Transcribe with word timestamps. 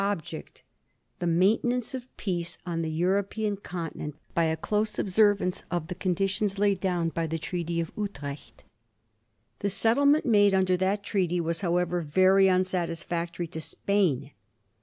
object 0.03 0.63
the 1.19 1.27
maintenance 1.27 1.93
of 1.93 2.07
peace 2.17 2.57
on 2.65 2.81
the 2.81 2.89
European 2.89 3.55
continent 3.55 4.15
by 4.33 4.45
a 4.45 4.57
close 4.57 4.97
observance 4.97 5.61
of 5.69 5.89
the 5.89 5.93
conditions 5.93 6.57
laid 6.57 6.79
down 6.79 7.11
in 7.15 7.29
the 7.29 7.37
Treaty 7.37 7.79
of 7.79 7.91
Utrecht. 7.95 8.63
The 9.59 9.69
settlement 9.69 10.25
made 10.25 10.55
under 10.55 10.75
that 10.77 11.03
treaty 11.03 11.39
was, 11.39 11.61
however, 11.61 12.01
very 12.01 12.47
unsatis 12.47 13.03
factory 13.03 13.45
to 13.49 13.61
Spain. 13.61 14.31